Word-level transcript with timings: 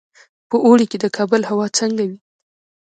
په 0.49 0.55
اوړي 0.65 0.85
کې 0.91 0.97
د 1.03 1.05
کابل 1.17 1.41
هوا 1.49 1.67
څنګه 1.79 2.03
وي؟ 2.09 2.17